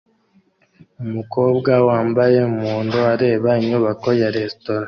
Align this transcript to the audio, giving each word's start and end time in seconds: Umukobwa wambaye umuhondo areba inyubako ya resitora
Umukobwa 1.03 1.71
wambaye 1.87 2.37
umuhondo 2.49 2.99
areba 3.13 3.49
inyubako 3.61 4.07
ya 4.21 4.29
resitora 4.35 4.79